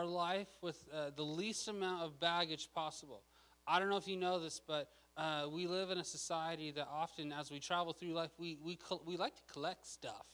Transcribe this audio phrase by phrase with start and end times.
[0.00, 3.22] our life with uh, the least amount of baggage possible.
[3.66, 6.88] I don't know if you know this, but uh, we live in a society that
[6.90, 10.24] often, as we travel through life, we, we, we like to collect stuff.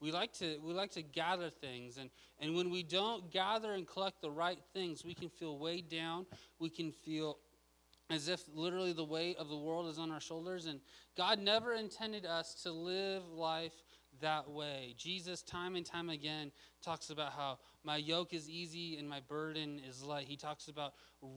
[0.00, 1.98] We like to, we like to gather things.
[1.98, 2.08] And,
[2.40, 6.24] and when we don't gather and collect the right things, we can feel weighed down.
[6.58, 7.38] We can feel
[8.08, 10.64] as if literally the weight of the world is on our shoulders.
[10.64, 10.80] And
[11.14, 13.74] God never intended us to live life
[14.20, 14.94] that way.
[14.96, 16.50] Jesus, time and time again,
[16.82, 17.58] talks about how
[17.88, 20.26] my yoke is easy and my burden is light.
[20.28, 20.92] He talks about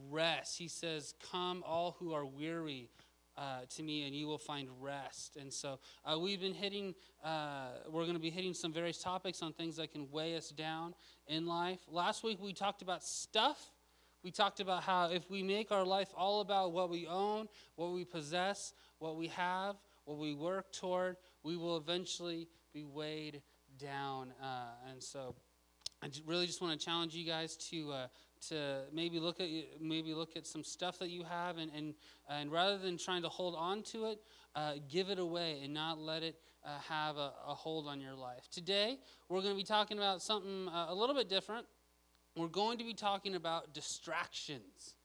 [0.09, 0.57] rest.
[0.57, 2.89] He says, Come, all who are weary.
[3.37, 5.37] Uh, to me, and you will find rest.
[5.39, 9.41] And so, uh, we've been hitting, uh, we're going to be hitting some various topics
[9.41, 10.93] on things that can weigh us down
[11.27, 11.79] in life.
[11.89, 13.71] Last week, we talked about stuff.
[14.21, 17.47] We talked about how if we make our life all about what we own,
[17.77, 23.41] what we possess, what we have, what we work toward, we will eventually be weighed
[23.79, 24.33] down.
[24.43, 25.35] Uh, and so
[26.03, 28.07] I really just want to challenge you guys to uh,
[28.49, 29.47] to maybe look at
[29.79, 31.93] maybe look at some stuff that you have and and,
[32.27, 34.19] and rather than trying to hold on to it,
[34.55, 38.15] uh, give it away and not let it uh, have a, a, hold on your
[38.15, 38.47] life.
[38.51, 38.97] Today
[39.29, 41.67] we're going to be talking about something uh, a little bit different.
[42.35, 44.95] We're going to be talking about distractions.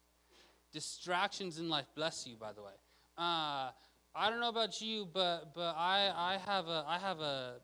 [0.73, 1.87] Distractions in life.
[1.95, 2.73] Bless you, by the way.
[3.19, 3.71] Uh,
[4.15, 7.57] I don't know about you, but but I I have a I have a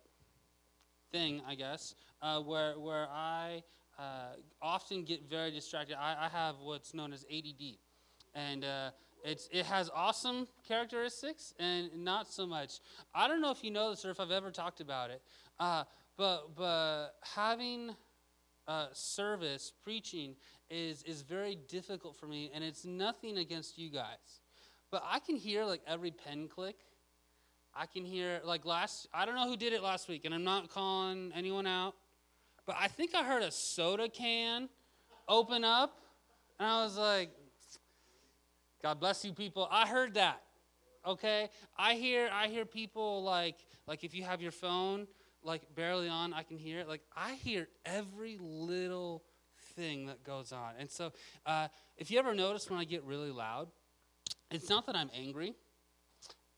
[1.10, 3.62] thing I guess uh, where where I
[3.98, 5.96] uh, often get very distracted.
[6.00, 7.76] I, I, have what's known as ADD,
[8.34, 8.90] and uh,
[9.24, 12.80] it's it has awesome characteristics and not so much.
[13.14, 15.22] I don't know if you know this or if I've ever talked about it,
[15.60, 15.84] uh,
[16.16, 17.94] but but having
[18.66, 20.36] uh, service preaching
[20.70, 24.40] is is very difficult for me, and it's nothing against you guys.
[24.90, 26.76] But I can hear like every pen click.
[27.74, 30.44] I can hear like last I don't know who did it last week and I'm
[30.44, 31.94] not calling anyone out.
[32.66, 34.68] But I think I heard a soda can
[35.28, 35.98] open up
[36.58, 37.30] and I was like
[38.82, 39.68] God bless you people.
[39.70, 40.42] I heard that.
[41.06, 41.48] Okay?
[41.76, 43.56] I hear I hear people like
[43.86, 45.06] like if you have your phone
[45.44, 46.88] like barely on, I can hear it.
[46.88, 49.22] Like I hear every little
[49.74, 50.74] thing that goes on.
[50.78, 51.12] And so
[51.46, 53.68] uh, if you ever notice when I get really loud,
[54.50, 55.54] it's not that I'm angry,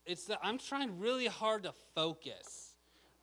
[0.05, 2.64] it's that I'm trying really hard to focus.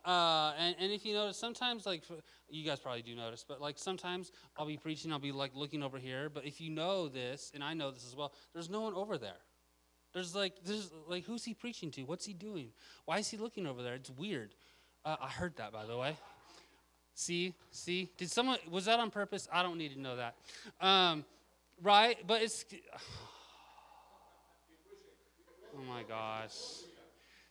[0.04, 2.02] Uh, and, and if you notice, sometimes, like,
[2.48, 5.82] you guys probably do notice, but like sometimes I'll be preaching, I'll be like looking
[5.82, 8.80] over here, but if you know this, and I know this as well, there's no
[8.82, 9.40] one over there.
[10.12, 12.02] There's like, there's like, who's he preaching to?
[12.02, 12.68] What's he doing?
[13.06, 13.94] Why is he looking over there?
[13.94, 14.54] It's weird.
[15.04, 16.16] Uh, I heard that, by the way.
[17.14, 19.48] See, see, did someone was that on purpose?
[19.52, 20.34] I don't need to know that.
[20.80, 21.24] Um,
[21.82, 22.64] right, but it's.
[25.74, 26.52] Oh my gosh.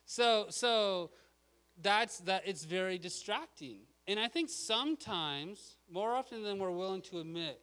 [0.06, 1.10] So so
[1.82, 3.80] that's that it's very distracting.
[4.08, 7.62] And I think sometimes, more often than we're willing to admit,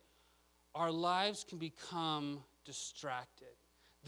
[0.75, 3.58] our lives can become distracted.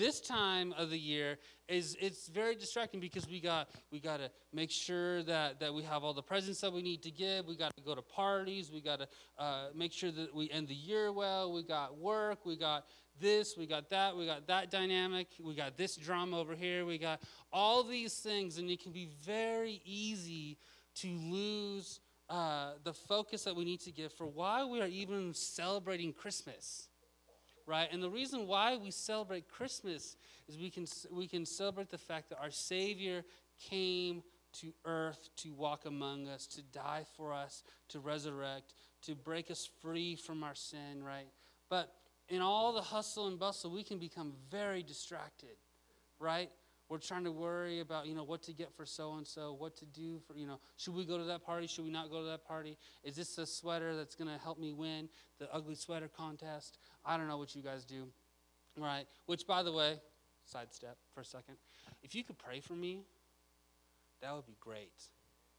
[0.00, 1.36] This time of the year
[1.68, 5.82] is it's very distracting because we got we got to make sure that that we
[5.82, 7.46] have all the presents that we need to give.
[7.46, 8.70] We got to go to parties.
[8.72, 11.52] We got to uh, make sure that we end the year well.
[11.52, 12.46] We got work.
[12.46, 12.86] We got
[13.20, 16.96] this, we got that, we got that dynamic, we got this drama over here, we
[16.96, 17.20] got
[17.52, 20.56] all these things, and it can be very easy
[20.94, 22.00] to lose
[22.30, 26.88] uh, the focus that we need to give for why we are even celebrating Christmas.
[27.70, 27.88] Right?
[27.92, 30.16] And the reason why we celebrate Christmas
[30.48, 33.22] is we can, we can celebrate the fact that our Savior
[33.60, 39.52] came to earth to walk among us, to die for us, to resurrect, to break
[39.52, 41.28] us free from our sin, right?
[41.68, 41.92] But
[42.28, 45.56] in all the hustle and bustle, we can become very distracted,
[46.18, 46.50] right?
[46.90, 49.76] We're trying to worry about, you know, what to get for so and so, what
[49.76, 51.68] to do for, you know, should we go to that party?
[51.68, 52.76] Should we not go to that party?
[53.04, 55.08] Is this a sweater that's going to help me win
[55.38, 56.78] the ugly sweater contest?
[57.06, 58.08] I don't know what you guys do,
[58.76, 59.04] right?
[59.26, 60.00] Which, by the way,
[60.44, 61.54] sidestep for a second.
[62.02, 63.02] If you could pray for me,
[64.20, 64.90] that would be great.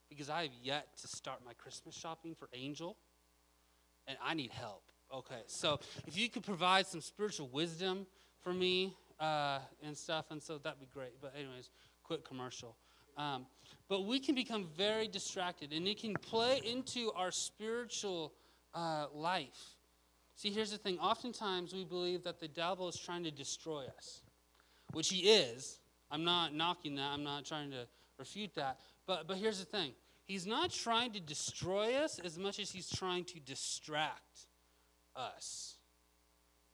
[0.09, 2.97] Because I have yet to start my Christmas shopping for Angel,
[4.05, 4.83] and I need help.
[5.13, 8.05] Okay, so if you could provide some spiritual wisdom
[8.43, 11.21] for me uh, and stuff, and so that'd be great.
[11.21, 11.69] But, anyways,
[12.03, 12.75] quick commercial.
[13.17, 13.45] Um,
[13.87, 18.33] but we can become very distracted, and it can play into our spiritual
[18.73, 19.75] uh, life.
[20.35, 24.21] See, here's the thing oftentimes we believe that the devil is trying to destroy us,
[24.93, 25.79] which he is.
[26.09, 27.87] I'm not knocking that, I'm not trying to
[28.17, 28.79] refute that.
[29.05, 29.93] But, but here's the thing
[30.25, 34.47] he's not trying to destroy us as much as he's trying to distract
[35.15, 35.75] us.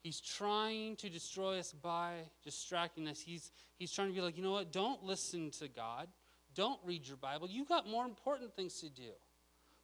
[0.08, 3.20] He's trying to destroy us by distracting us.
[3.20, 4.72] He's, he's trying to be like, you know what?
[4.72, 6.08] Don't listen to God.
[6.56, 7.50] Don't read your Bible.
[7.50, 9.12] You've got more important things to do.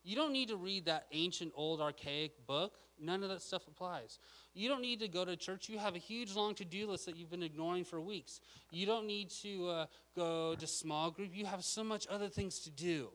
[0.01, 2.75] You don't need to read that ancient, old, archaic book.
[2.97, 4.17] None of that stuff applies.
[4.53, 5.67] You don't need to go to church.
[5.67, 8.39] You have a huge, long to do list that you've been ignoring for weeks.
[8.71, 9.85] You don't need to uh,
[10.15, 11.31] go to small group.
[11.35, 13.09] You have so much other things to do.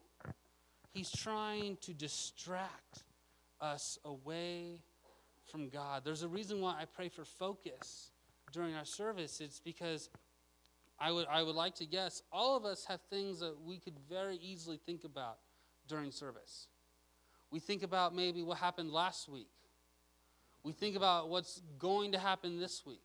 [0.93, 3.05] He's trying to distract
[3.63, 4.81] us away
[5.51, 6.03] from God.
[6.05, 8.11] There's a reason why I pray for focus
[8.53, 9.41] during our service.
[9.41, 10.11] It's because
[11.01, 13.97] I would, I would like to guess all of us have things that we could
[14.09, 15.39] very easily think about
[15.87, 16.67] during service.
[17.51, 19.49] We think about maybe what happened last week.
[20.63, 23.03] We think about what's going to happen this week.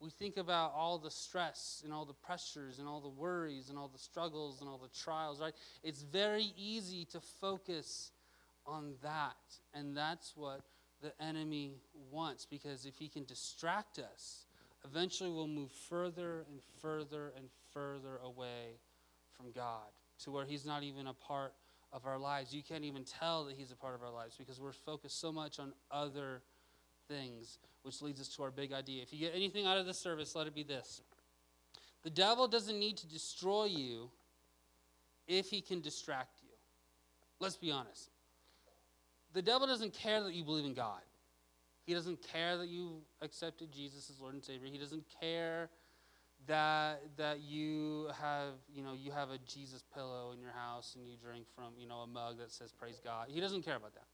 [0.00, 3.78] We think about all the stress and all the pressures and all the worries and
[3.78, 5.54] all the struggles and all the trials, right?
[5.84, 8.10] It's very easy to focus
[8.66, 9.36] on that.
[9.72, 10.62] And that's what
[11.02, 11.72] the enemy
[12.10, 14.46] wants because if he can distract us,
[14.84, 18.78] eventually we'll move further and further and further away
[19.36, 19.88] from God
[20.24, 21.52] to where he's not even a part
[21.92, 22.54] of our lives.
[22.54, 25.32] You can't even tell that he's a part of our lives because we're focused so
[25.32, 26.42] much on other
[27.08, 29.02] things, which leads us to our big idea.
[29.02, 31.02] If you get anything out of this service, let it be this
[32.02, 34.10] the devil doesn't need to destroy you
[35.28, 36.48] if he can distract you.
[37.38, 38.10] Let's be honest.
[39.34, 41.00] The devil doesn't care that you believe in God.
[41.84, 44.68] He doesn't care that you accepted Jesus as Lord and Savior.
[44.70, 45.68] He doesn't care
[46.46, 51.06] that that you have you know you have a Jesus pillow in your house and
[51.06, 53.26] you drink from you know a mug that says praise God.
[53.28, 54.06] He doesn't care about that.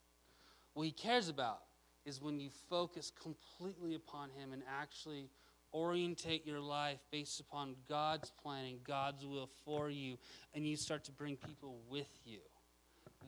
[0.75, 1.61] What he cares about
[2.05, 5.29] is when you focus completely upon him and actually
[5.73, 10.17] orientate your life based upon God's plan and God's will for you,
[10.55, 12.41] and you start to bring people with you.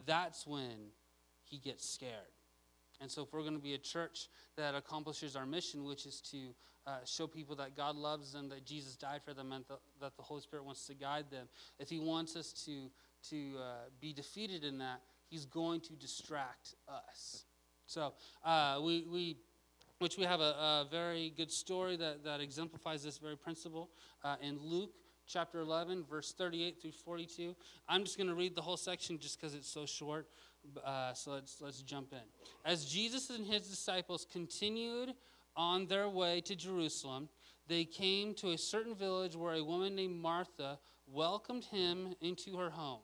[0.06, 0.92] That's when
[1.50, 2.32] he gets scared.
[3.00, 6.20] And so, if we're going to be a church that accomplishes our mission, which is
[6.30, 6.36] to
[6.86, 10.16] uh, show people that God loves them, that Jesus died for them, and th- that
[10.16, 11.48] the Holy Spirit wants to guide them,
[11.78, 12.90] if He wants us to,
[13.30, 13.62] to uh,
[14.00, 17.44] be defeated in that, He's going to distract us.
[17.86, 18.12] So,
[18.44, 19.36] uh, we, we,
[19.98, 23.88] which we have a, a, very good story that, that exemplifies this very principle
[24.24, 24.92] uh, in Luke
[25.26, 27.54] chapter 11, verse 38 through 42.
[27.88, 30.26] I'm just going to read the whole section just because it's so short.
[30.84, 32.18] Uh, so let's, let's jump in.
[32.64, 35.14] As Jesus and his disciples continued
[35.56, 37.28] on their way to Jerusalem,
[37.66, 42.70] they came to a certain village where a woman named Martha welcomed him into her
[42.70, 43.00] home.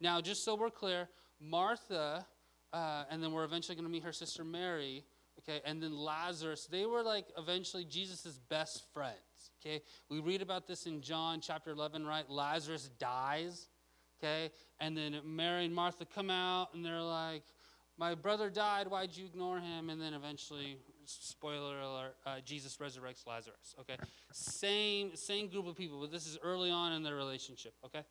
[0.00, 1.08] Now, just so we're clear,
[1.40, 2.26] Martha,
[2.72, 5.04] uh, and then we're eventually going to meet her sister Mary,
[5.38, 9.82] okay, and then Lazarus, they were like eventually Jesus' best friends, okay?
[10.08, 12.28] We read about this in John chapter 11, right?
[12.28, 13.68] Lazarus dies
[14.24, 14.50] okay?
[14.80, 17.42] And then Mary and Martha come out and they're like,
[17.98, 19.90] My brother died, why'd you ignore him?
[19.90, 23.96] And then eventually, spoiler alert, uh, Jesus resurrects Lazarus, okay?
[24.32, 28.02] Same, same group of people, but this is early on in their relationship, okay?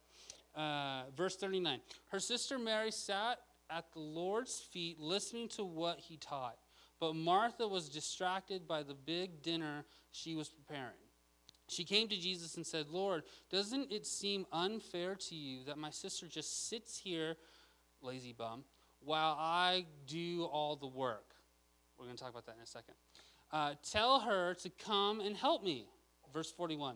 [0.56, 1.80] Uh, verse 39
[2.10, 3.40] Her sister Mary sat
[3.70, 6.58] at the Lord's feet listening to what he taught,
[7.00, 10.94] but Martha was distracted by the big dinner she was preparing.
[11.74, 15.90] She came to Jesus and said, Lord, doesn't it seem unfair to you that my
[15.90, 17.36] sister just sits here,
[18.02, 18.64] lazy bum,
[19.04, 21.34] while I do all the work?
[21.98, 22.96] We're going to talk about that in a second.
[23.52, 25.88] Uh, tell her to come and help me.
[26.34, 26.96] Verse 41.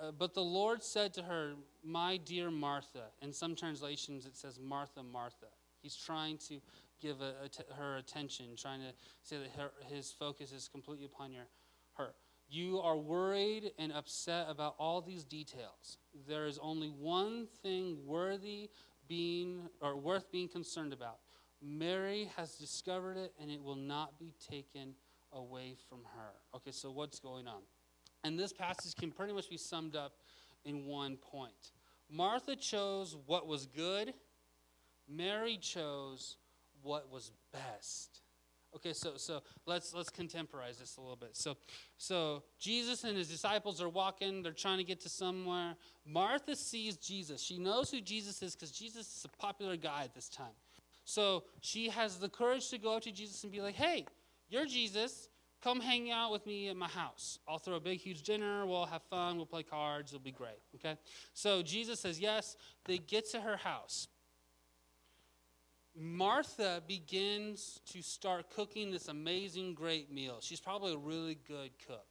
[0.00, 3.04] Uh, but the Lord said to her, My dear Martha.
[3.22, 5.46] In some translations, it says Martha, Martha.
[5.80, 6.60] He's trying to
[7.00, 8.92] give a, a her attention, trying to
[9.22, 11.44] say that her, his focus is completely upon your,
[11.96, 12.14] her.
[12.54, 15.98] You are worried and upset about all these details.
[16.28, 18.70] There is only one thing worthy
[19.08, 21.18] being or worth being concerned about.
[21.60, 24.94] Mary has discovered it and it will not be taken
[25.32, 26.30] away from her.
[26.54, 27.62] Okay, so what's going on?
[28.22, 30.12] And this passage can pretty much be summed up
[30.64, 31.72] in one point.
[32.08, 34.14] Martha chose what was good,
[35.08, 36.36] Mary chose
[36.82, 38.20] what was best.
[38.76, 41.36] Okay, so so let's let's contemporize this a little bit.
[41.36, 41.56] So
[41.96, 45.76] so Jesus and his disciples are walking, they're trying to get to somewhere.
[46.04, 47.40] Martha sees Jesus.
[47.40, 50.56] She knows who Jesus is because Jesus is a popular guy at this time.
[51.04, 54.06] So she has the courage to go up to Jesus and be like, "Hey,
[54.48, 55.28] you're Jesus.
[55.62, 57.38] Come hang out with me at my house.
[57.48, 58.66] I'll throw a big, huge dinner.
[58.66, 59.36] We'll have fun.
[59.36, 60.12] We'll play cards.
[60.12, 60.98] It'll be great." Okay.
[61.32, 62.56] So Jesus says yes.
[62.86, 64.08] They get to her house.
[65.96, 70.38] Martha begins to start cooking this amazing, great meal.
[70.40, 72.06] She's probably a really good cook.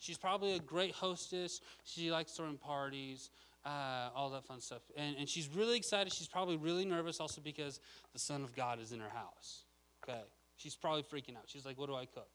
[0.00, 1.60] She's probably a great hostess.
[1.84, 3.30] She likes throwing parties,
[3.64, 4.82] uh, all that fun stuff.
[4.96, 6.12] And, and she's really excited.
[6.12, 7.80] She's probably really nervous also because
[8.12, 9.64] the Son of God is in her house.
[10.02, 10.20] Okay?
[10.56, 11.44] She's probably freaking out.
[11.46, 12.28] She's like, What do I cook?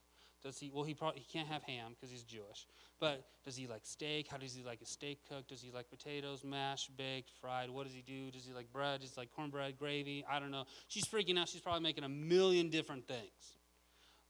[0.43, 0.71] Does he?
[0.73, 2.67] Well, he probably he can't have ham because he's Jewish.
[3.01, 4.27] But does he like steak?
[4.29, 5.49] How does he like a steak cooked?
[5.49, 7.71] Does he like potatoes, mashed, baked, fried?
[7.71, 8.29] What does he do?
[8.29, 9.01] Does he like bread?
[9.01, 10.23] Does he like cornbread, gravy?
[10.29, 10.65] I don't know.
[10.87, 11.49] She's freaking out.
[11.49, 13.57] She's probably making a million different things.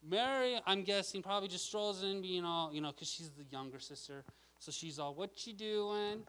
[0.02, 3.78] Mary, I'm guessing, probably just strolls in, being all you know, because she's the younger
[3.78, 4.24] sister.
[4.60, 6.24] So she's all, "What you doing?"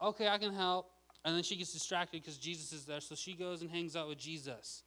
[0.00, 0.90] Okay, I can help.
[1.26, 3.00] And then she gets distracted because Jesus is there.
[3.00, 4.82] So she goes and hangs out with Jesus,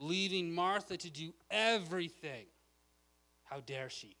[0.00, 2.46] leaving Martha to do everything.
[3.44, 4.16] How dare she?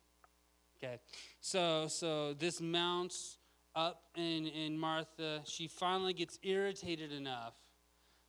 [0.82, 0.98] Okay.
[1.40, 3.38] So so this mounts
[3.78, 5.40] up in, in Martha.
[5.46, 7.54] She finally gets irritated enough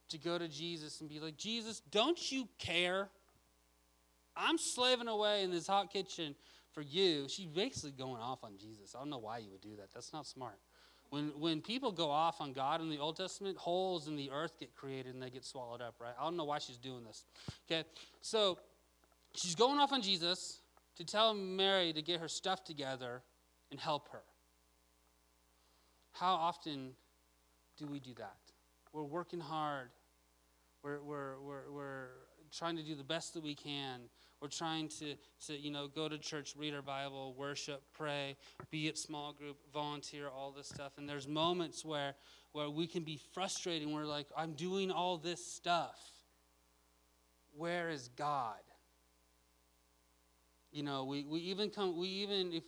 [0.09, 3.09] to go to Jesus and be like, Jesus, don't you care?
[4.37, 6.35] I'm slaving away in this hot kitchen
[6.71, 7.27] for you.
[7.29, 8.93] She's basically going off on Jesus.
[8.95, 9.91] I don't know why you would do that.
[9.93, 10.57] That's not smart.
[11.09, 14.59] When, when people go off on God in the Old Testament, holes in the earth
[14.59, 16.13] get created and they get swallowed up, right?
[16.19, 17.25] I don't know why she's doing this.
[17.69, 17.83] Okay,
[18.21, 18.59] so
[19.41, 20.61] she's going off on Jesus
[20.99, 23.21] to tell Mary to get her stuff together
[23.71, 24.21] and help her.
[26.11, 26.91] How often
[27.77, 28.35] do we do that?
[28.91, 29.91] We're working hard.
[30.83, 32.07] We're, we're, we're, we're
[32.51, 34.01] trying to do the best that we can.
[34.41, 35.15] We're trying to,
[35.47, 38.35] to, you know, go to church, read our Bible, worship, pray,
[38.69, 40.93] be at small group, volunteer, all this stuff.
[40.97, 42.13] And there's moments where,
[42.51, 45.97] where we can be frustrated we're like, I'm doing all this stuff.
[47.55, 48.59] Where is God?
[50.71, 52.63] You know, we, we even come, we even, if,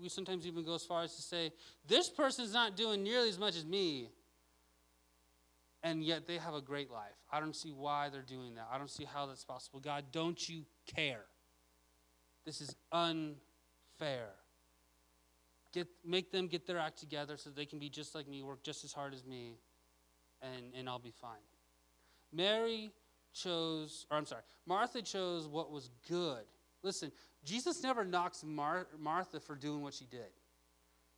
[0.00, 1.52] we sometimes even go as far as to say,
[1.86, 4.10] this person's not doing nearly as much as me
[5.82, 7.16] and yet they have a great life.
[7.32, 8.68] I don't see why they're doing that.
[8.72, 9.80] I don't see how that's possible.
[9.80, 11.24] God, don't you care?
[12.44, 14.28] This is unfair.
[15.72, 18.62] Get, make them get their act together so they can be just like me, work
[18.62, 19.54] just as hard as me,
[20.42, 21.38] and, and I'll be fine.
[22.32, 22.90] Mary
[23.32, 26.44] chose, or I'm sorry, Martha chose what was good.
[26.82, 27.12] Listen,
[27.44, 30.30] Jesus never knocks Mar- Martha for doing what she did.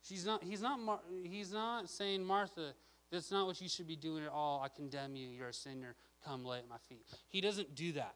[0.01, 0.79] She's not, he's, not,
[1.23, 2.73] he's not saying, Martha,
[3.11, 4.61] that's not what you should be doing at all.
[4.63, 5.29] I condemn you.
[5.29, 5.95] You're a sinner.
[6.25, 7.05] Come lay at my feet.
[7.29, 8.15] He doesn't do that.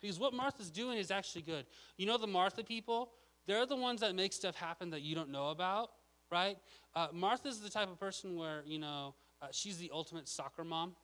[0.00, 1.64] Because what Martha's doing is actually good.
[1.96, 3.12] You know, the Martha people,
[3.46, 5.90] they're the ones that make stuff happen that you don't know about,
[6.30, 6.56] right?
[6.94, 10.96] Uh, Martha's the type of person where, you know, uh, she's the ultimate soccer mom.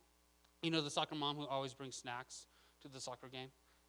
[0.62, 2.46] You know, the soccer mom who always brings snacks
[2.82, 3.48] to the soccer game,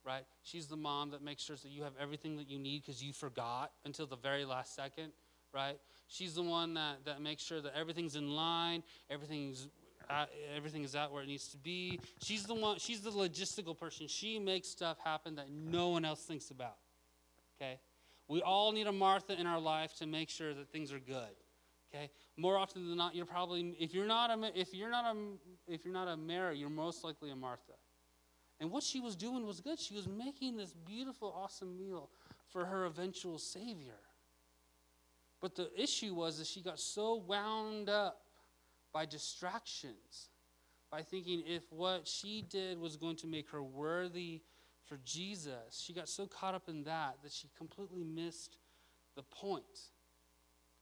[0.09, 0.23] right?
[0.41, 3.13] She's the mom that makes sure that you have everything that you need because you
[3.13, 5.11] forgot until the very last second,
[5.53, 5.77] right?
[6.07, 9.67] She's the one that, that makes sure that everything's in line, everything's
[10.09, 10.25] uh,
[10.57, 11.99] everything is out where it needs to be.
[12.23, 12.79] She's the one.
[12.79, 14.07] She's the logistical person.
[14.07, 16.77] She makes stuff happen that no one else thinks about.
[17.61, 17.79] Okay,
[18.27, 21.35] we all need a Martha in our life to make sure that things are good.
[21.93, 25.71] Okay, more often than not, you're probably if you're not a if you're not a
[25.71, 27.73] if you're not a Mary, you're most likely a Martha.
[28.59, 29.79] And what she was doing was good.
[29.79, 32.09] She was making this beautiful, awesome meal
[32.49, 33.99] for her eventual Savior.
[35.41, 38.21] But the issue was that she got so wound up
[38.91, 40.29] by distractions,
[40.91, 44.41] by thinking if what she did was going to make her worthy
[44.85, 48.57] for Jesus, she got so caught up in that that she completely missed
[49.15, 49.63] the point.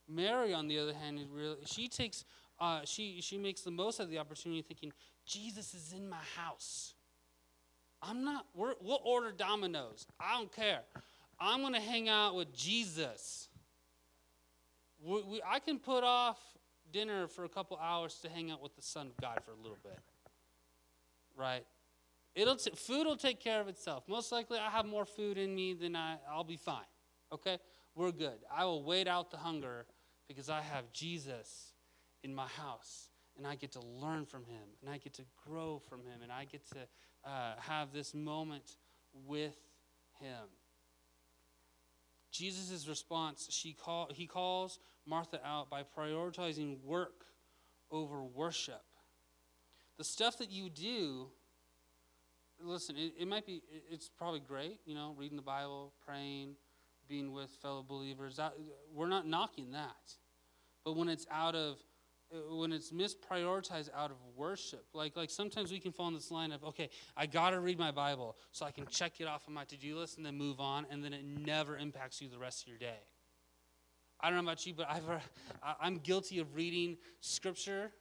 [0.07, 2.23] Mary, on the other hand, really, she takes,
[2.59, 4.93] uh, she she makes the most of the opportunity, thinking
[5.25, 6.93] Jesus is in my house.
[8.01, 8.45] I'm not.
[8.55, 10.05] we will order Domino's.
[10.19, 10.81] I don't care.
[11.39, 13.49] I'm going to hang out with Jesus.
[15.03, 16.37] We, we, I can put off
[16.91, 19.55] dinner for a couple hours to hang out with the Son of God for a
[19.55, 19.99] little bit.
[21.35, 21.65] Right?
[22.35, 24.03] It'll t- food will take care of itself.
[24.07, 26.85] Most likely, I have more food in me than I, I'll be fine.
[27.31, 27.57] Okay?
[27.95, 28.39] We're good.
[28.55, 29.85] I will wait out the hunger
[30.27, 31.73] because I have Jesus
[32.23, 35.79] in my house and I get to learn from him and I get to grow
[35.89, 36.79] from him and I get to
[37.27, 38.77] uh, have this moment
[39.27, 39.57] with
[40.21, 40.47] him.
[42.31, 47.25] Jesus' response, she call, he calls Martha out by prioritizing work
[47.91, 48.83] over worship.
[49.97, 51.27] The stuff that you do,
[52.63, 56.55] listen, it, it might be, it's probably great, you know, reading the Bible, praying,
[57.09, 58.37] being with fellow believers.
[58.37, 58.53] That,
[58.93, 60.15] we're not knocking that.
[60.85, 61.77] But when it's out of
[62.49, 64.85] when it's misprioritized out of worship.
[64.93, 67.91] Like like sometimes we can fall in this line of okay i gotta read my
[67.91, 70.85] bible so i can check it off on my to-do list and then move on
[70.89, 72.99] and then it never impacts you the rest of your day.
[74.19, 75.03] I don't know about you but i've
[75.79, 77.91] i'm guilty of reading scripture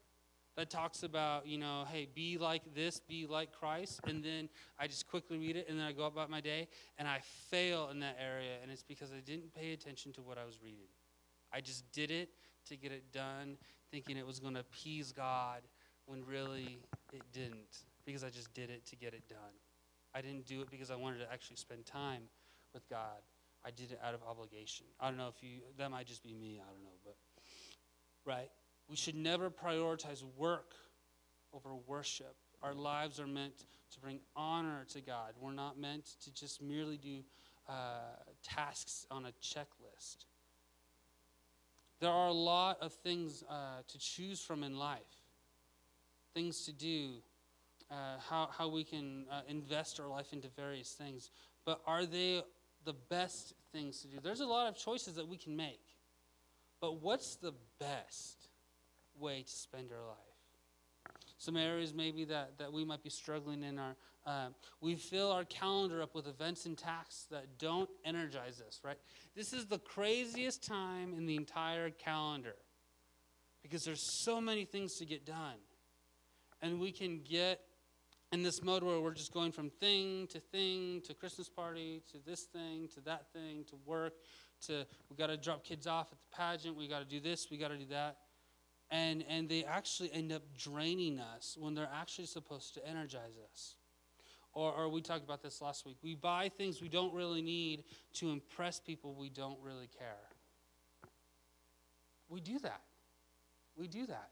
[0.56, 4.87] that talks about you know hey be like this be like christ and then i
[4.87, 6.68] just quickly read it and then i go about my day
[6.99, 10.38] and i fail in that area and it's because i didn't pay attention to what
[10.38, 10.88] i was reading.
[11.52, 12.30] I just did it
[12.68, 13.56] to get it done
[13.90, 15.62] thinking it was going to appease God
[16.07, 16.78] when really
[17.12, 19.38] it didn't because I just did it to get it done.
[20.14, 22.23] I didn't do it because I wanted to actually spend time
[22.73, 23.21] with God.
[23.64, 24.87] I did it out of obligation.
[25.00, 27.16] I don't know if you, that might just be me, I don't know, but,
[28.25, 28.50] right?
[28.88, 30.73] We should never prioritize work
[31.52, 32.37] over worship.
[32.62, 35.33] Our lives are meant to bring honor to God.
[35.40, 37.23] We're not meant to just merely do
[37.69, 37.73] uh,
[38.43, 40.26] tasks on a checklist.
[42.00, 45.00] There are a lot of things uh, to choose from in life,
[46.34, 47.14] things to do,
[47.90, 47.94] uh,
[48.28, 51.30] how, how we can uh, invest our life into various things.
[51.64, 52.42] But are they
[52.84, 54.18] the best things to do?
[54.22, 55.80] There's a lot of choices that we can make.
[56.80, 58.48] But what's the best
[59.18, 60.16] way to spend our life?
[61.38, 63.96] Some areas maybe that, that we might be struggling in are
[64.26, 64.49] uh,
[64.80, 68.99] we fill our calendar up with events and tasks that don't energize us, right?
[69.37, 72.56] This is the craziest time in the entire calendar
[73.62, 75.59] because there's so many things to get done.
[76.61, 77.61] And we can get
[78.33, 82.18] in this mode where we're just going from thing to thing to Christmas party to
[82.26, 84.14] this thing to that thing to work
[84.66, 87.47] to we got to drop kids off at the pageant, we got to do this,
[87.50, 88.16] we got to do that.
[88.90, 93.75] And, and they actually end up draining us when they're actually supposed to energize us.
[94.56, 95.98] Or, or we talked about this last week.
[96.02, 97.84] We buy things we don't really need
[98.14, 100.30] to impress people we don't really care.
[102.30, 102.80] We do that.
[103.76, 104.30] We do that,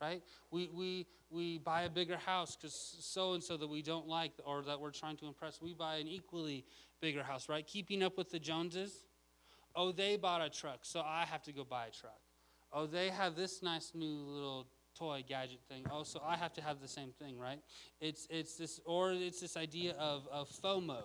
[0.00, 0.24] right?
[0.50, 4.32] We, we, we buy a bigger house because so and so that we don't like
[4.44, 5.62] or that we're trying to impress.
[5.62, 6.64] We buy an equally
[7.00, 7.64] bigger house, right?
[7.64, 9.04] Keeping up with the Joneses.
[9.76, 12.18] Oh, they bought a truck, so I have to go buy a truck.
[12.72, 15.84] Oh, they have this nice new little toy gadget thing.
[15.90, 17.60] Oh, so I have to have the same thing, right?
[18.00, 21.02] It's it's this or it's this idea of, of FOMO,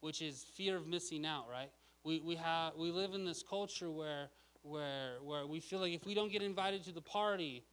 [0.00, 1.70] which is fear of missing out, right?
[2.04, 4.28] We we have we live in this culture where
[4.62, 7.64] where where we feel like if we don't get invited to the party,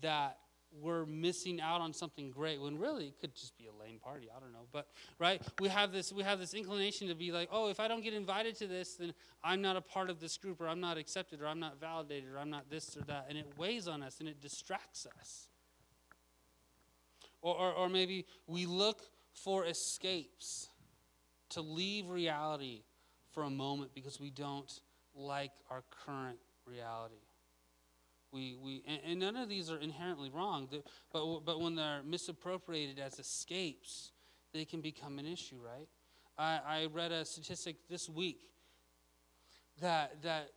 [0.00, 0.38] that
[0.80, 4.28] we're missing out on something great when really it could just be a lame party
[4.34, 4.66] i don't know.
[4.72, 4.86] But
[5.18, 8.02] right we have this we have this inclination to be like oh if i don't
[8.02, 9.12] get invited to this then
[9.44, 12.30] i'm not a part of this group or i'm not accepted or i'm not validated
[12.32, 13.26] or i'm not this or that.
[13.28, 15.48] And it weighs on us and it distracts us.
[17.40, 19.02] Or, or, or maybe we look
[19.34, 20.68] for escapes
[21.50, 22.82] to leave reality
[23.32, 24.80] for a moment because we don't
[25.14, 27.16] like our current reality
[28.32, 30.68] we, we, and, and none of these are inherently wrong,
[31.12, 34.12] but, but when they're misappropriated as escapes,
[34.52, 35.88] they can become an issue, right?
[36.38, 38.40] I, I read a statistic this week
[39.80, 40.50] that, that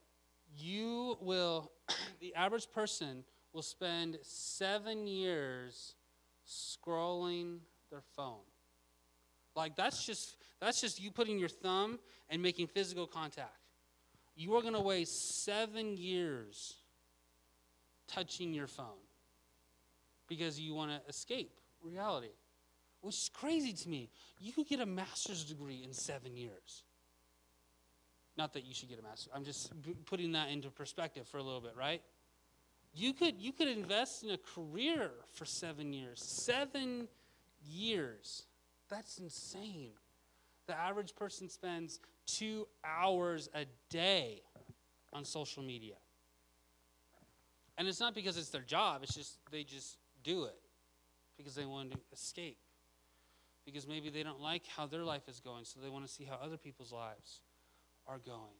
[0.58, 1.72] you will,
[2.22, 5.96] the average person will spend seven years
[6.48, 7.60] scrolling
[7.90, 8.44] their phone.
[9.56, 13.56] Like that's just that's just you putting your thumb and making physical contact.
[14.36, 16.76] You are going to waste seven years
[18.16, 19.04] touching your phone
[20.28, 22.34] because you want to escape reality,
[23.02, 24.10] which is crazy to me.
[24.40, 26.84] You could get a master's degree in seven years.
[28.38, 29.30] Not that you should get a master.
[29.34, 29.72] I'm just
[30.06, 32.02] putting that into perspective for a little bit, right?
[32.94, 36.22] You could you could invest in a career for seven years.
[36.22, 37.08] Seven
[37.66, 38.44] years.
[38.90, 39.92] That's insane.
[40.68, 44.42] The average person spends two hours a day
[45.14, 45.96] on social media.
[47.78, 50.58] And it's not because it's their job, it's just they just do it
[51.38, 52.58] because they want to escape.
[53.66, 56.24] Because maybe they don't like how their life is going, so they want to see
[56.24, 57.42] how other people's lives
[58.08, 58.60] are going.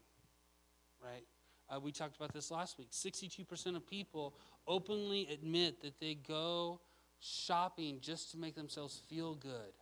[1.02, 1.24] Right?
[1.70, 2.92] Uh, we talked about this last week.
[2.92, 4.34] 62% of people
[4.68, 6.82] openly admit that they go
[7.20, 9.74] shopping just to make themselves feel good.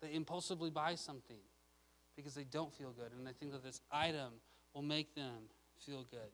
[0.00, 1.38] They impulsively buy something
[2.16, 4.32] because they don't feel good, and they think that this item
[4.72, 5.48] will make them
[5.84, 6.30] feel good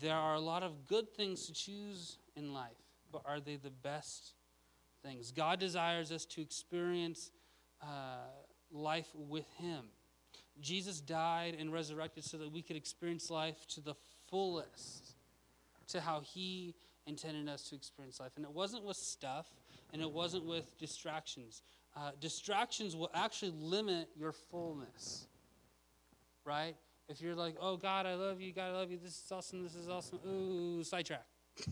[0.00, 2.76] there are a lot of good things to choose in life,
[3.12, 4.34] but are they the best
[5.02, 5.30] things?
[5.30, 7.30] God desires us to experience
[7.82, 8.28] uh,
[8.70, 9.84] life with Him.
[10.60, 13.94] Jesus died and resurrected so that we could experience life to the
[14.28, 15.14] fullest,
[15.88, 16.74] to how He
[17.06, 18.32] intended us to experience life.
[18.36, 19.46] And it wasn't with stuff,
[19.92, 21.62] and it wasn't with distractions.
[21.96, 25.26] Uh, distractions will actually limit your fullness,
[26.44, 26.76] right?
[27.08, 29.62] If you're like, oh, God, I love you, God, I love you, this is awesome,
[29.62, 31.24] this is awesome, ooh, sidetrack.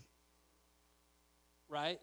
[1.68, 1.98] right?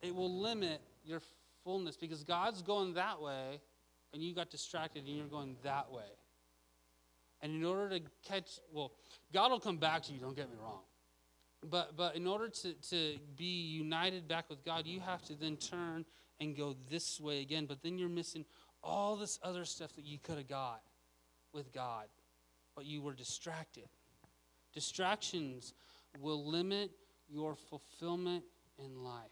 [0.00, 1.20] It will limit your
[1.62, 3.60] fullness because God's going that way
[4.14, 6.02] and you got distracted and you're going that way.
[7.42, 8.92] And in order to catch, well,
[9.32, 10.80] God will come back to you, don't get me wrong.
[11.68, 15.56] But, but in order to, to be united back with God, you have to then
[15.56, 16.04] turn
[16.40, 17.66] and go this way again.
[17.66, 18.44] But then you're missing
[18.82, 20.82] all this other stuff that you could have got
[21.52, 22.06] with God
[22.74, 23.88] but you were distracted.
[24.72, 25.74] Distractions
[26.18, 26.90] will limit
[27.28, 28.44] your fulfillment
[28.78, 29.22] in life.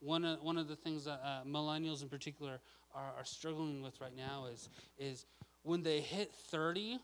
[0.00, 2.60] one of, one of the things that uh, millennials in particular
[2.94, 5.26] are, are struggling with right now is, is
[5.62, 6.98] when they hit 30,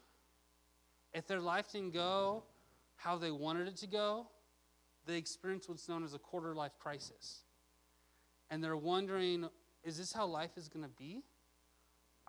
[1.15, 2.43] if their life didn't go
[2.97, 4.27] how they wanted it to go,
[5.07, 7.43] they experience what's known as a quarter life crisis.
[8.51, 9.49] And they're wondering,
[9.85, 11.23] is this how life is going to be?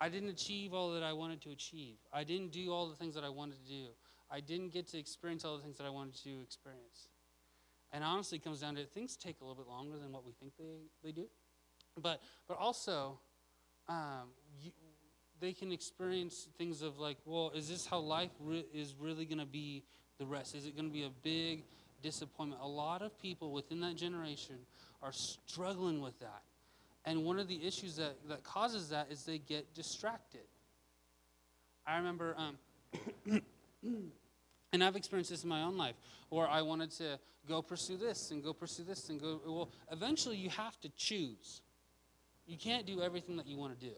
[0.00, 1.96] I didn't achieve all that I wanted to achieve.
[2.12, 3.88] I didn't do all the things that I wanted to do.
[4.30, 7.08] I didn't get to experience all the things that I wanted to experience.
[7.92, 10.32] And honestly, it comes down to things take a little bit longer than what we
[10.32, 11.26] think they, they do.
[12.00, 13.18] But, but also,
[13.88, 14.28] um,
[14.62, 14.70] you,
[15.40, 19.38] they can experience things of like, well, is this how life re- is really going
[19.38, 19.82] to be
[20.18, 20.54] the rest?
[20.54, 21.64] Is it going to be a big
[22.02, 22.62] disappointment?
[22.62, 24.56] A lot of people within that generation
[25.02, 26.42] are struggling with that.
[27.04, 30.46] And one of the issues that, that causes that is they get distracted.
[31.86, 32.58] I remember, um,
[34.72, 35.94] and I've experienced this in my own life,
[36.28, 39.40] where I wanted to go pursue this and go pursue this and go.
[39.46, 41.62] Well, eventually you have to choose.
[42.46, 43.94] You can't do everything that you want to do.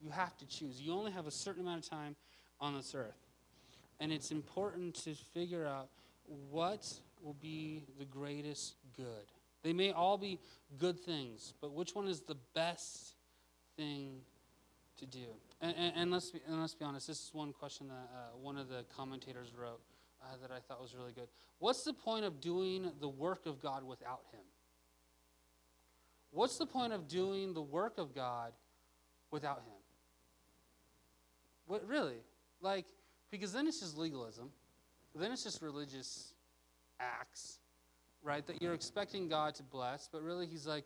[0.00, 0.80] You have to choose.
[0.80, 2.16] You only have a certain amount of time
[2.60, 3.28] on this earth.
[4.00, 5.88] And it's important to figure out
[6.50, 6.92] what
[7.22, 9.33] will be the greatest good.
[9.64, 10.38] They may all be
[10.78, 13.14] good things, but which one is the best
[13.78, 14.20] thing
[14.98, 15.24] to do?
[15.62, 18.36] And, and, and let's, be, and let's be honest, this is one question that uh,
[18.40, 19.80] one of the commentators wrote
[20.22, 21.28] uh, that I thought was really good.
[21.60, 24.42] What's the point of doing the work of God without Him?
[26.30, 28.52] What's the point of doing the work of God
[29.30, 29.80] without Him?
[31.66, 32.20] What, really?
[32.60, 32.84] Like,
[33.30, 34.50] because then it's just legalism.
[35.14, 36.34] Then it's just religious
[37.00, 37.60] acts
[38.24, 38.44] right?
[38.46, 40.84] That you're expecting God to bless, but really He's like,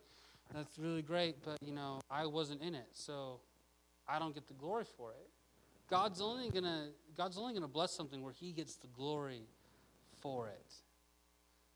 [0.53, 3.41] that's really great, but you know, I wasn't in it, so
[4.09, 5.29] I don't get the glory for it.
[5.89, 9.43] God's only gonna God's only gonna bless something where He gets the glory
[10.21, 10.73] for it,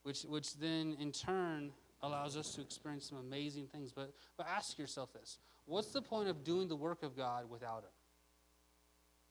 [0.03, 1.71] which which then in turn
[2.03, 3.93] allows us to experience some amazing things.
[3.93, 7.85] But but ask yourself this: What's the point of doing the work of God without
[7.85, 7.91] Him?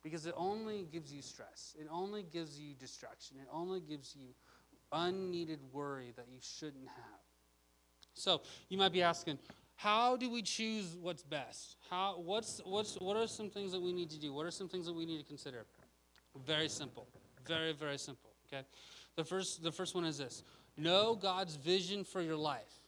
[0.03, 1.75] Because it only gives you stress.
[1.79, 3.37] It only gives you distraction.
[3.39, 4.29] It only gives you
[4.91, 7.19] unneeded worry that you shouldn't have.
[8.13, 9.39] So you might be asking,
[9.75, 11.77] how do we choose what's best?
[11.89, 14.33] How, what's, what's, what are some things that we need to do?
[14.33, 15.65] What are some things that we need to consider?
[16.45, 17.07] Very simple.
[17.47, 18.31] Very, very simple.
[18.47, 18.65] Okay?
[19.15, 20.43] The first, the first one is this
[20.77, 22.79] know God's vision for your life.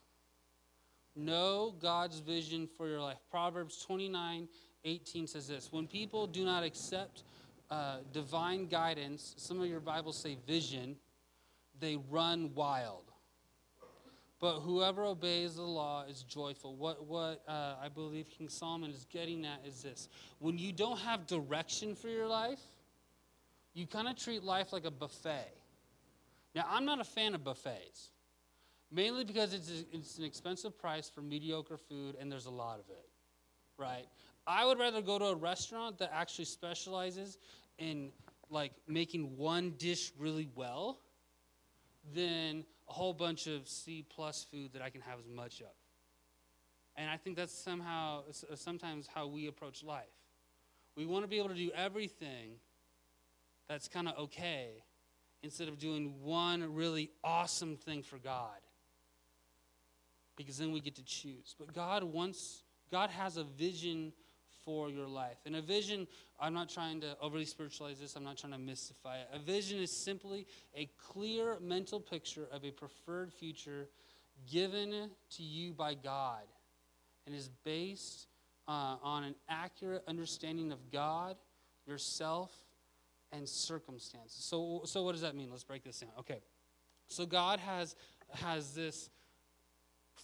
[1.15, 3.17] Know God's vision for your life.
[3.29, 4.47] Proverbs 29
[4.85, 7.23] 18 says this When people do not accept
[7.71, 10.95] uh, divine guidance, some of your Bibles say vision,
[11.79, 13.11] they run wild.
[14.39, 16.75] But whoever obeys the law is joyful.
[16.75, 20.09] What, what uh, I believe King Solomon is getting at is this
[20.39, 22.59] when you don't have direction for your life,
[23.73, 25.53] you kind of treat life like a buffet.
[26.53, 28.11] Now, I'm not a fan of buffets,
[28.91, 32.79] mainly because it's, a, it's an expensive price for mediocre food and there's a lot
[32.79, 33.07] of it,
[33.77, 34.05] right?
[34.45, 37.37] I would rather go to a restaurant that actually specializes
[37.79, 38.11] in
[38.49, 40.99] like making one dish really well
[42.13, 45.67] than a whole bunch of C plus food that I can have as much of.
[46.95, 50.03] And I think that's somehow, uh, sometimes how we approach life.
[50.95, 52.57] We want to be able to do everything
[53.67, 54.83] that's kind of okay
[55.41, 58.59] instead of doing one really awesome thing for God.
[60.35, 61.55] Because then we get to choose.
[61.57, 64.13] But God wants, God has a vision
[64.63, 65.37] for your life.
[65.45, 66.07] And a vision,
[66.39, 69.27] I'm not trying to overly spiritualize this, I'm not trying to mystify it.
[69.33, 73.87] A vision is simply a clear mental picture of a preferred future
[74.51, 76.43] given to you by God
[77.25, 78.27] and is based
[78.67, 81.35] uh, on an accurate understanding of God,
[81.85, 82.51] yourself,
[83.31, 84.43] and circumstances.
[84.43, 85.49] So, so what does that mean?
[85.49, 86.11] Let's break this down.
[86.19, 86.39] Okay.
[87.07, 87.95] So God has
[88.31, 89.09] has this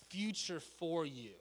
[0.10, 1.32] future for you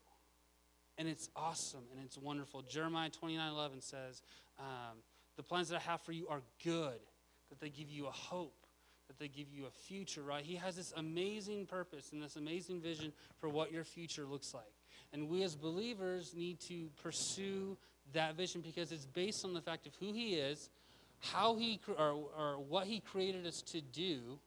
[0.98, 2.62] and it's awesome and it's wonderful.
[2.62, 4.22] Jeremiah 29 11 says,
[4.58, 4.98] um,
[5.36, 6.98] The plans that I have for you are good,
[7.48, 8.66] that they give you a hope,
[9.06, 10.44] that they give you a future, right?
[10.44, 14.64] He has this amazing purpose and this amazing vision for what your future looks like.
[15.12, 17.78] And we as believers need to pursue
[18.12, 20.68] that vision because it's based on the fact of who He is,
[21.20, 24.38] how He, or, or what He created us to do,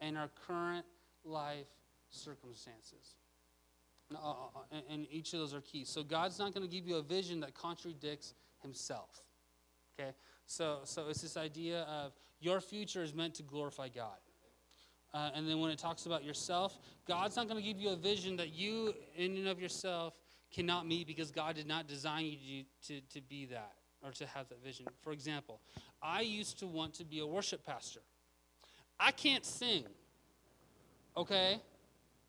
[0.00, 0.86] and our current
[1.24, 1.66] life
[2.08, 3.16] circumstances.
[4.14, 4.32] Uh, uh,
[4.72, 5.88] uh, and each of those are keys.
[5.88, 9.22] So God's not going to give you a vision that contradicts Himself.
[9.98, 10.10] Okay?
[10.46, 14.16] So, so it's this idea of your future is meant to glorify God.
[15.12, 17.96] Uh, and then when it talks about yourself, God's not going to give you a
[17.96, 20.14] vision that you, in and of yourself,
[20.52, 24.48] cannot meet because God did not design you to, to be that or to have
[24.48, 24.86] that vision.
[25.02, 25.60] For example,
[26.02, 28.00] I used to want to be a worship pastor.
[28.98, 29.84] I can't sing,
[31.16, 31.60] okay?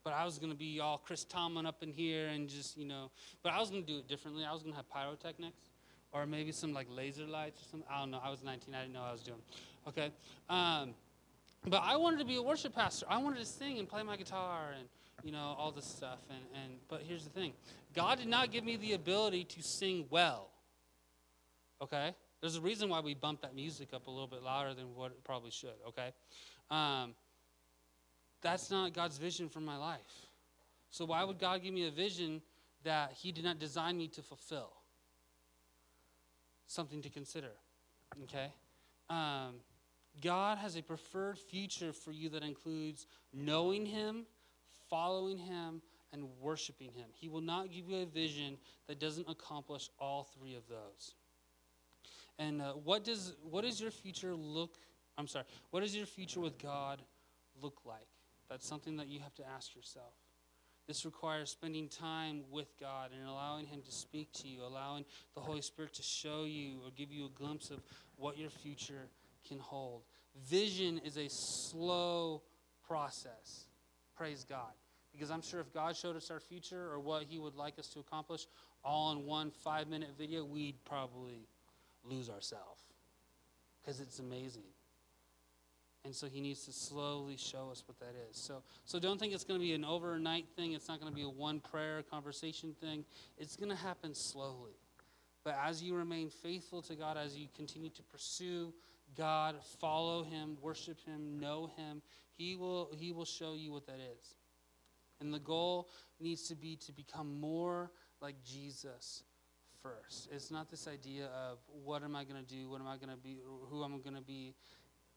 [0.03, 2.85] But I was going to be all Chris Tomlin up in here and just, you
[2.85, 3.11] know,
[3.43, 4.43] but I was going to do it differently.
[4.45, 5.69] I was going to have pyrotechnics
[6.11, 7.89] or maybe some like laser lights or something.
[7.91, 8.19] I don't know.
[8.23, 8.73] I was 19.
[8.73, 9.39] I didn't know I was doing.
[9.87, 10.11] Okay.
[10.49, 10.93] Um,
[11.67, 13.05] but I wanted to be a worship pastor.
[13.09, 14.87] I wanted to sing and play my guitar and,
[15.23, 16.19] you know, all this stuff.
[16.29, 17.53] And, and but here's the thing
[17.93, 20.49] God did not give me the ability to sing well.
[21.81, 22.15] Okay?
[22.41, 25.11] There's a reason why we bump that music up a little bit louder than what
[25.11, 26.11] it probably should, okay?
[26.71, 27.13] Um,
[28.41, 30.27] that's not God's vision for my life.
[30.89, 32.41] So, why would God give me a vision
[32.83, 34.71] that He did not design me to fulfill?
[36.67, 37.51] Something to consider,
[38.23, 38.47] okay?
[39.09, 39.55] Um,
[40.21, 44.25] God has a preferred future for you that includes knowing Him,
[44.89, 45.81] following Him,
[46.13, 47.05] and worshiping Him.
[47.13, 51.13] He will not give you a vision that doesn't accomplish all three of those.
[52.37, 54.75] And uh, what does what does your future look?
[55.17, 55.45] I'm sorry.
[55.69, 57.01] What does your future with God
[57.61, 58.07] look like?
[58.51, 60.11] That's something that you have to ask yourself.
[60.85, 65.39] This requires spending time with God and allowing Him to speak to you, allowing the
[65.39, 67.79] Holy Spirit to show you or give you a glimpse of
[68.17, 69.07] what your future
[69.47, 70.01] can hold.
[70.49, 72.41] Vision is a slow
[72.85, 73.67] process.
[74.17, 74.73] Praise God.
[75.13, 77.87] Because I'm sure if God showed us our future or what He would like us
[77.93, 78.47] to accomplish
[78.83, 81.47] all in one five minute video, we'd probably
[82.03, 82.81] lose ourselves
[83.81, 84.63] because it's amazing.
[86.03, 88.35] And so he needs to slowly show us what that is.
[88.35, 90.73] So, so don't think it's going to be an overnight thing.
[90.73, 93.05] It's not going to be a one prayer conversation thing.
[93.37, 94.73] It's going to happen slowly.
[95.43, 98.73] But as you remain faithful to God, as you continue to pursue
[99.15, 102.01] God, follow Him, worship Him, know Him,
[102.37, 104.35] He will, he will show you what that is.
[105.19, 109.23] And the goal needs to be to become more like Jesus
[109.81, 110.29] first.
[110.31, 113.09] It's not this idea of what am I going to do, what am I going
[113.09, 113.37] to be,
[113.69, 114.53] who am I going to be.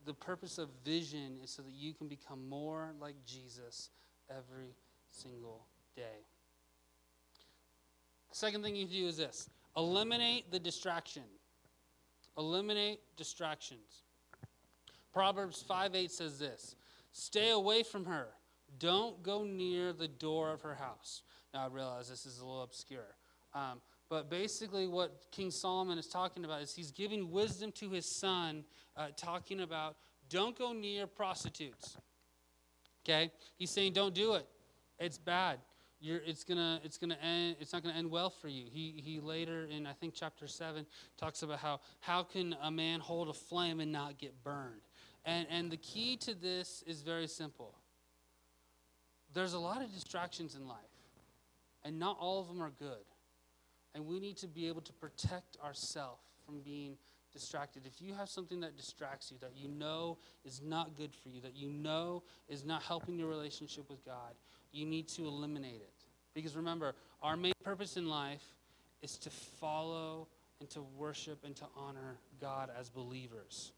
[0.05, 3.91] The purpose of vision is so that you can become more like Jesus
[4.31, 4.75] every
[5.11, 6.27] single day.
[8.33, 11.23] Second thing you do is this eliminate the distraction.
[12.37, 14.03] Eliminate distractions.
[15.13, 16.75] Proverbs 5 8 says this
[17.13, 18.27] Stay away from her.
[18.81, 21.23] Don't go near the door of her house.
[21.55, 23.15] Now, I realize this is a little obscure.
[23.55, 28.07] Um, but basically, what King Solomon is talking about is he's giving wisdom to his
[28.07, 28.65] son,
[28.97, 29.97] uh, talking about
[30.29, 31.97] don't go near prostitutes.
[33.05, 33.31] Okay?
[33.57, 34.47] He's saying don't do it.
[34.99, 35.59] It's bad.
[36.01, 38.67] You're, it's gonna it's gonna end it's not gonna end well for you.
[38.71, 40.85] He he later in I think chapter seven
[41.17, 44.83] talks about how how can a man hold a flame and not get burned.
[45.25, 47.75] And and the key to this is very simple.
[49.33, 50.77] There's a lot of distractions in life,
[51.85, 53.05] and not all of them are good.
[53.95, 56.97] And we need to be able to protect ourselves from being
[57.33, 57.83] distracted.
[57.87, 61.41] If you have something that distracts you, that you know is not good for you,
[61.43, 64.35] that you know is not helping your relationship with God,
[64.73, 65.93] you need to eliminate it.
[66.35, 68.45] Because remember, our main purpose in life
[69.03, 70.29] is to follow
[70.61, 73.73] and to worship and to honor God as believers.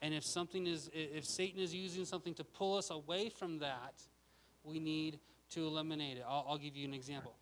[0.00, 3.94] And if something is if Satan is using something to pull us away from that,
[4.64, 5.20] we need
[5.50, 6.24] to eliminate it.
[6.28, 7.34] I'll, I'll give you an example.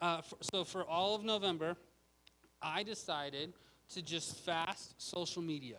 [0.00, 1.76] Uh, for, so for all of November,
[2.60, 3.52] I decided
[3.90, 5.78] to just fast social media.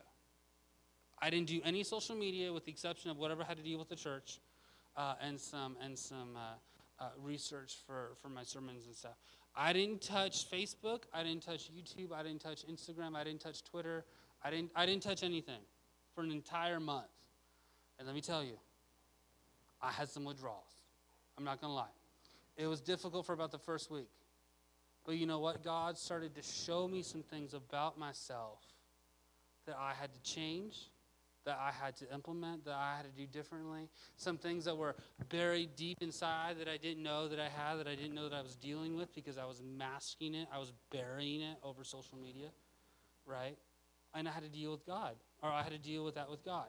[1.21, 3.89] I didn't do any social media with the exception of whatever had to deal with
[3.89, 4.39] the church
[4.97, 9.15] uh, and some and some uh, uh, research for, for my sermons and stuff.
[9.55, 11.03] I didn't touch Facebook.
[11.13, 12.11] I didn't touch YouTube.
[12.11, 13.15] I didn't touch Instagram.
[13.15, 14.03] I didn't touch Twitter.
[14.43, 15.61] I didn't I didn't touch anything
[16.13, 17.07] for an entire month.
[17.99, 18.57] And let me tell you,
[19.81, 20.75] I had some withdrawals.
[21.37, 22.02] I'm not gonna lie.
[22.57, 24.09] It was difficult for about the first week.
[25.05, 25.63] But you know what?
[25.63, 28.59] God started to show me some things about myself
[29.65, 30.89] that I had to change,
[31.45, 33.89] that I had to implement, that I had to do differently.
[34.15, 34.95] Some things that were
[35.29, 38.35] buried deep inside that I didn't know that I had, that I didn't know that
[38.35, 42.17] I was dealing with because I was masking it, I was burying it over social
[42.17, 42.47] media,
[43.25, 43.57] right?
[44.13, 46.45] And I had to deal with God, or I had to deal with that with
[46.45, 46.67] God.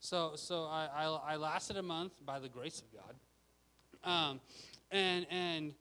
[0.00, 3.14] So, so I, I, I lasted a month by the grace of God.
[4.04, 4.40] Um,
[4.92, 5.74] and and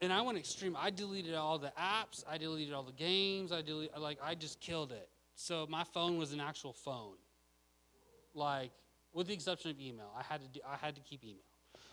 [0.00, 0.76] and I went extreme.
[0.78, 2.24] I deleted all the apps.
[2.28, 3.50] I deleted all the games.
[3.52, 5.08] I deleted like I just killed it.
[5.34, 7.16] So my phone was an actual phone.
[8.34, 8.70] Like
[9.12, 11.36] with the exception of email, I had to do, I had to keep email.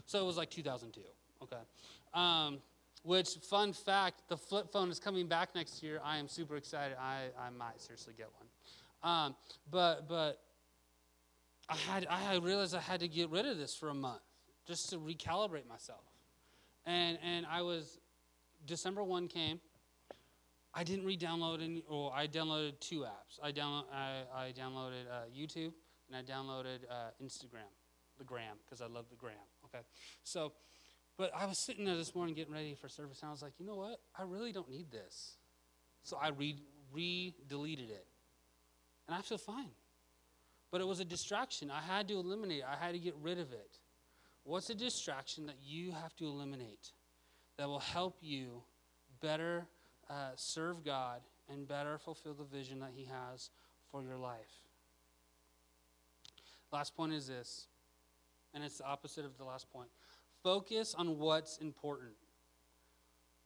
[0.06, 1.02] So it was like 2002.
[1.44, 1.56] Okay.
[2.14, 2.60] Um,
[3.04, 6.02] which fun fact, the flip phone is coming back next year.
[6.04, 6.98] I am super excited.
[7.00, 9.12] I, I might seriously get one.
[9.12, 9.36] Um,
[9.70, 10.42] but but
[11.70, 14.22] I had I realized I had to get rid of this for a month
[14.68, 16.04] just to recalibrate myself.
[16.86, 18.00] And and I was
[18.66, 19.60] December one came.
[20.78, 23.40] I didn't re-download any, or I downloaded two apps.
[23.42, 25.72] I download I, I downloaded uh, YouTube
[26.08, 27.72] and I downloaded uh, Instagram.
[28.18, 29.36] the gram because I love the gram.
[29.66, 29.84] Okay,
[30.24, 30.54] so,
[31.18, 33.54] but I was sitting there this morning getting ready for service, and I was like,
[33.58, 34.00] you know what?
[34.18, 35.38] I really don't need this.
[36.04, 36.56] So I re
[36.94, 38.08] re deleted it,
[39.08, 39.72] and I feel fine.
[40.72, 41.72] But it was a distraction.
[41.72, 42.60] I had to eliminate.
[42.60, 42.66] it.
[42.70, 43.80] I had to get rid of it.
[44.46, 46.92] What's a distraction that you have to eliminate
[47.58, 48.62] that will help you
[49.20, 49.66] better
[50.08, 53.50] uh, serve God and better fulfill the vision that He has
[53.92, 54.62] for your life?
[56.72, 57.66] Last point is this,
[58.54, 59.90] and it's the opposite of the last point.
[60.44, 62.12] Focus on what's important.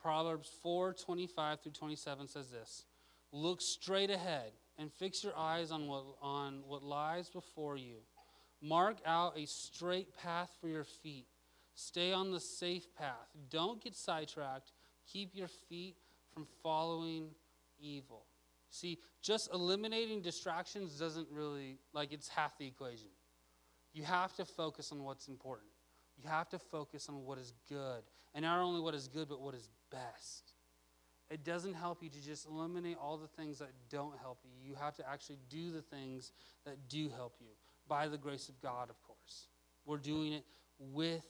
[0.02, 2.84] Proverbs 4 25 through 27 says this
[3.32, 7.98] Look straight ahead and fix your eyes on what, on what lies before you.
[8.62, 11.26] Mark out a straight path for your feet.
[11.76, 13.30] Stay on the safe path.
[13.50, 14.72] Don't get sidetracked.
[15.12, 15.96] Keep your feet
[16.34, 17.30] from following
[17.80, 18.26] evil.
[18.70, 23.08] See, just eliminating distractions doesn't really, like, it's half the equation.
[23.94, 25.70] You have to focus on what's important.
[26.22, 28.04] You have to focus on what is good.
[28.36, 30.54] And not only what is good, but what is best.
[31.32, 34.52] It doesn't help you to just eliminate all the things that don't help you.
[34.70, 36.32] You have to actually do the things
[36.66, 37.48] that do help you
[37.90, 39.48] by the grace of God, of course.
[39.86, 40.46] We're doing it
[40.80, 41.26] with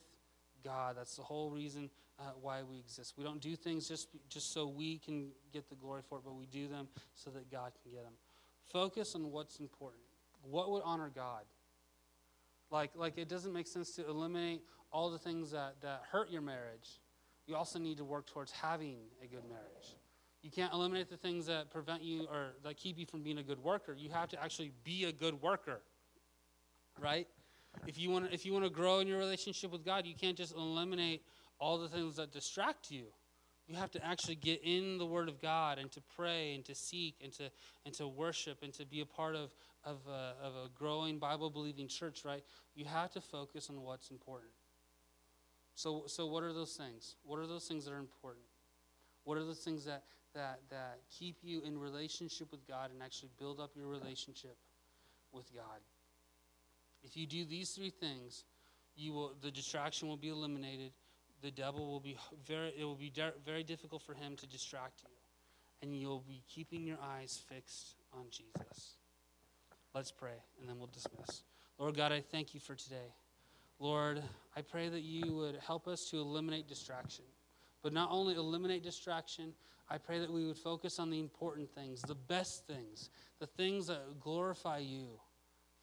[0.63, 0.95] God.
[0.97, 3.15] That's the whole reason uh, why we exist.
[3.17, 6.35] We don't do things just, just so we can get the glory for it, but
[6.35, 8.13] we do them so that God can get them.
[8.71, 10.03] Focus on what's important.
[10.43, 11.43] What would honor God?
[12.69, 16.41] Like, like it doesn't make sense to eliminate all the things that, that hurt your
[16.41, 16.99] marriage.
[17.47, 19.95] You also need to work towards having a good marriage.
[20.41, 23.43] You can't eliminate the things that prevent you or that keep you from being a
[23.43, 23.95] good worker.
[23.97, 25.81] You have to actually be a good worker.
[27.01, 27.27] Right?
[27.87, 30.15] If you want to, if you want to grow in your relationship with God, you
[30.15, 31.21] can't just eliminate
[31.59, 33.05] all the things that distract you.
[33.67, 36.73] You have to actually get in the Word of God and to pray and to
[36.73, 37.51] seek and to
[37.85, 39.51] and to worship and to be a part of
[39.85, 42.25] of a, of a growing Bible believing church.
[42.25, 42.43] Right?
[42.75, 44.51] You have to focus on what's important.
[45.75, 47.15] So so what are those things?
[47.23, 48.45] What are those things that are important?
[49.23, 53.29] What are the things that that that keep you in relationship with God and actually
[53.37, 54.57] build up your relationship
[55.31, 55.79] with God?
[57.03, 58.43] If you do these three things,
[58.95, 60.91] you will the distraction will be eliminated.
[61.41, 63.11] The devil will be very it will be
[63.45, 65.09] very difficult for him to distract you.
[65.81, 68.95] And you'll be keeping your eyes fixed on jesus.
[69.95, 71.43] Let's pray and then we'll dismiss.
[71.77, 73.13] Lord god i thank you for today.
[73.79, 74.21] Lord
[74.55, 77.25] i pray that you would help us to eliminate distraction.
[77.81, 79.53] But not only eliminate distraction
[79.89, 83.09] i pray that we would focus on the important things the best things
[83.39, 85.07] the things that glorify you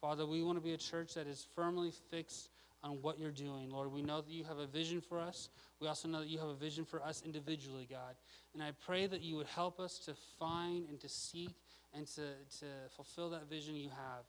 [0.01, 2.49] father we want to be a church that is firmly fixed
[2.83, 3.91] on what you're doing, Lord.
[3.91, 5.49] We know that you have a vision for us.
[5.79, 8.15] We also know that you have a vision for us individually, God.
[8.53, 11.55] And I pray that you would help us to find and to seek
[11.93, 12.21] and to,
[12.59, 14.25] to fulfill that vision you have.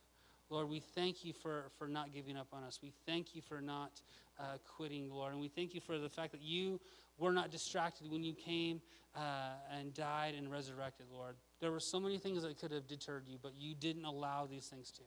[0.51, 2.81] Lord, we thank you for, for not giving up on us.
[2.83, 4.01] We thank you for not
[4.41, 5.33] uh, quitting, Lord.
[5.33, 6.81] And we thank you for the fact that you
[7.19, 8.81] were not distracted when you came
[9.15, 11.35] uh, and died and resurrected, Lord.
[11.61, 14.67] There were so many things that could have deterred you, but you didn't allow these
[14.67, 15.03] things to.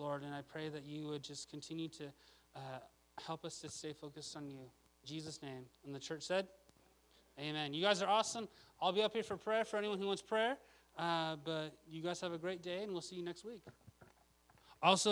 [0.00, 2.04] Lord, and I pray that you would just continue to
[2.56, 2.58] uh,
[3.24, 4.58] help us to stay focused on you.
[4.58, 5.64] In Jesus' name.
[5.84, 6.48] And the church said,
[7.38, 7.72] Amen.
[7.72, 8.48] You guys are awesome.
[8.82, 10.56] I'll be up here for prayer for anyone who wants prayer.
[10.98, 13.62] Uh, but you guys have a great day, and we'll see you next week.
[14.82, 15.08] Also,